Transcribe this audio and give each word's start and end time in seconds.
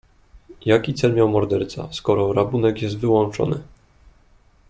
"Jaki 0.65 0.93
cel 0.95 1.13
miał 1.13 1.29
morderca, 1.29 1.87
skoro 1.91 2.33
rabunek 2.33 2.81
jest 2.81 2.97
wyłączony?" 2.97 3.61